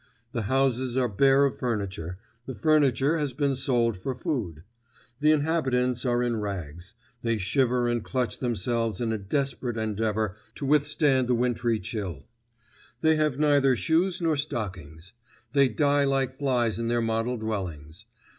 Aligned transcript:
The 0.31 0.49
houses 0.49 0.97
are 0.97 1.07
bare 1.07 1.45
of 1.45 1.59
furniture; 1.59 2.17
the 2.47 2.55
furniture 2.55 3.19
has 3.19 3.33
been 3.33 3.55
sold 3.55 3.95
for 3.95 4.15
food. 4.15 4.63
The 5.19 5.29
inhabitants 5.29 6.05
are 6.07 6.23
in 6.23 6.37
rags; 6.37 6.95
they 7.21 7.37
shiver 7.37 7.87
and 7.87 8.03
clutch 8.03 8.39
themselves 8.39 8.99
in 8.99 9.11
a 9.11 9.19
desperate 9.19 9.77
endeavour 9.77 10.35
to 10.55 10.65
withstand 10.65 11.27
the 11.27 11.35
wintry 11.35 11.79
chill. 11.79 12.25
They 13.01 13.15
have 13.17 13.37
neither 13.37 13.75
shoes 13.75 14.19
nor 14.23 14.37
stockings. 14.37 15.13
They 15.53 15.67
die 15.69 16.05
like 16.05 16.33
flies 16.33 16.79
in 16.79 16.87
their 16.87 17.01
model 17.01 17.37
dwellings. 17.37 18.07